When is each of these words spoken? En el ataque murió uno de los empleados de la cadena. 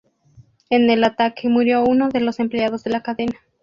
En 0.71 0.89
el 0.89 1.03
ataque 1.03 1.47
murió 1.47 1.83
uno 1.83 2.09
de 2.09 2.21
los 2.21 2.39
empleados 2.39 2.83
de 2.83 2.89
la 2.89 3.03
cadena. 3.03 3.37